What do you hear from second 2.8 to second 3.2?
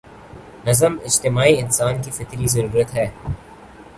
ہے۔